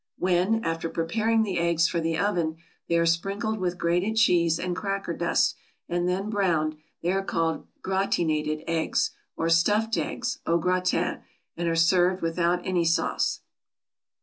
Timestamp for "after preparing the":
0.65-1.59